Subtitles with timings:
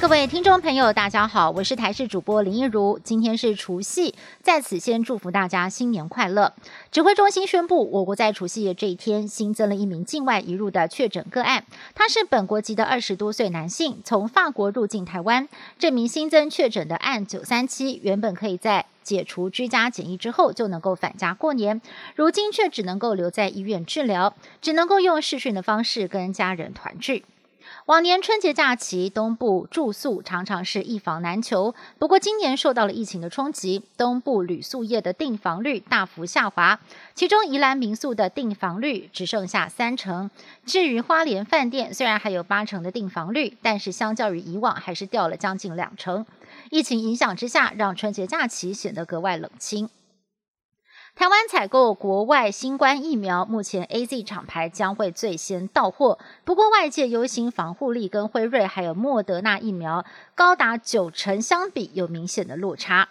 [0.00, 3.00] 各位听众朋友，大家好，我是台视主播林一如。
[3.02, 6.54] 今天是除夕，在此先祝福大家新年快乐。
[6.92, 11.64] 指挥中心宣布，我国在除夕夜这一天新增了一名境外移入的确诊个案，
[11.96, 15.48] 他是本国籍的二十多岁男性，从法国入境台湾。
[15.80, 21.82] 这名新增确诊的案九三七，原本可以在解除居家检疫之后就能够返家过年，
[22.14, 27.24] 如今却只能够留在医院治疗，只能够用视讯的方式跟家人团聚。
[27.86, 31.74] 往年春节假期，东部住宿常常是一房难求。
[31.98, 36.78] 不过今年受到了疫情的冲击，东部旅宿业的订房率大幅下滑，
[37.14, 40.30] 其中宜兰民宿的订房率只剩下三成。
[40.66, 46.26] 至于花莲饭店，虽然还有八成的订房率，但是相较于以往还是掉了将近两成。
[46.70, 49.88] 疫情影响之下，让春节假期显得格外冷清。
[51.18, 56.20] 台湾采购国外新冠疫苗，目前 A Z 厂牌将会最先到货。
[56.44, 60.04] 不过外界忧心防护力跟辉瑞还有莫德纳疫苗
[60.36, 63.08] 高达九成相比有明显的落差。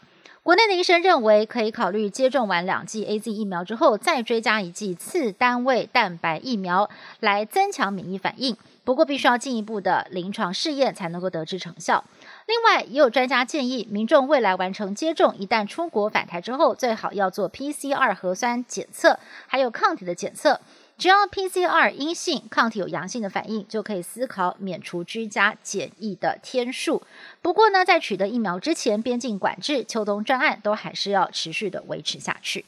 [0.47, 8.55] 国内的医生认为，可以考虑接种完两剂 A Z 疫苗之后，再追加一剂次单位蛋白疫苗来增强免疫反应。
[8.85, 12.05] 不过必须要进一步的临床试验才能够得知成效。
[12.45, 20.61] 另外，也有专家建议，民众未来完成接种，一旦出国返台之后，最好要做 PCR 核酸检测，还有抗体的检测。
[20.97, 27.03] 只要 PCR 阴性，抗体有阳性的反应，就可以思考免除居家检疫的天数。
[27.41, 32.65] 不过呢，在取得疫苗之前，边境管制、秋冬专案都还是要持续的维持下去。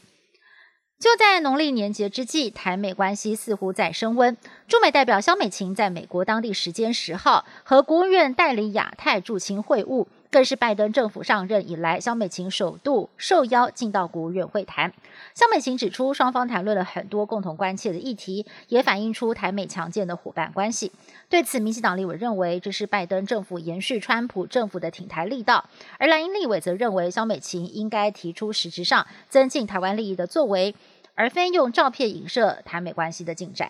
[1.00, 4.38] 就在农历年节之际，台美关系似乎在升温。
[4.68, 14.94] 驻美代表肖美琴在美国当地时间十号和国务院代理亚太驻青会晤，更是拜登政府上任以来，肖美琴首度受邀进到国务院会谈。
[15.34, 20.92] 肖美琴指出，双方谈论了很多共同关切的议题，也反映出台美强健的伙伴关系。
[21.30, 30.76] 对此，民进党立委认为这是拜登政府延续川普政府的挺台力道，而蓝营立委则认为肖美琴应该提出实质上增进台湾利益的作为。
[31.16, 33.70] 而非用照片影射台美关系的进展。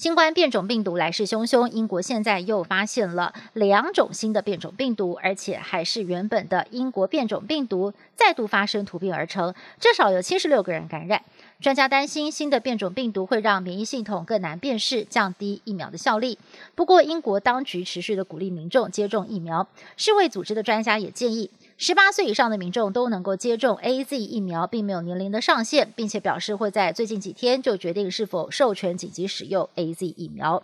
[0.00, 11.22] 新冠变种病毒来势汹汹，英国现在又发现了两种新的变种病毒，而且还是原本的英国变种病毒再度发生突变而成，至少有七十六个人感染。
[11.60, 16.38] 专家担心新的变种病毒会让免疫系统更难辨识，降低疫苗的效力。
[16.74, 19.68] 不过，英国当局持续的鼓励民众接种疫苗。
[19.98, 21.50] 世卫组织的专家也建议，
[21.82, 30.62] 十八岁以上的民众都能够接种 A Z 疫苗，并没有年龄的上限，并且表示会在最近几天就决定是否授权紧急使用 A Z 疫苗。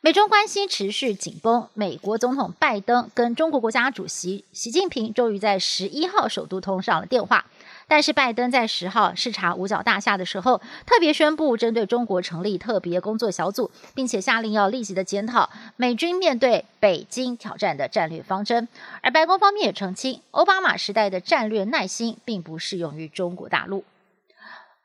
[0.00, 7.46] 美中关系持续紧绷，美国总统拜登跟中国国家主席习近平终于在十一号首都通上了电话。
[7.86, 18.68] 但是拜登在十号视察五角大厦的时候，特别宣布针对中国成立特别工作小组，并且下令要立即的检讨美军面对北京挑战的战略方针。
[19.02, 23.84] 而白宫方面也澄清，奥巴马时代的战略耐心并不适用于中国大陆。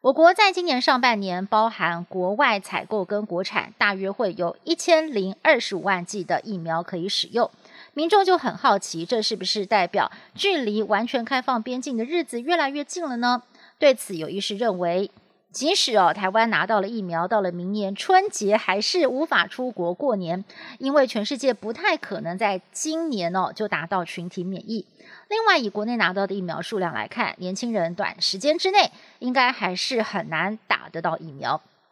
[0.02, 7.52] 我国在今年上半年，包含国外采购跟国产，大约会有一千零二十五万剂的疫苗可以使用。
[8.00, 13.44] 民众就很好奇，这是不是代表距离完全开放边境的日子越来越近了呢？
[13.78, 15.12] 对此，有医师认为，
[15.52, 20.46] 即使哦台湾拿到了疫苗，到了明年春节还是无法出国过年，
[20.78, 24.86] 因为全世界不太可能在今年哦就达到群体免疫。
[25.28, 31.62] 另外，以国内拿到的疫苗数量来看，年轻人短时间之内应该还是很难打得到疫苗。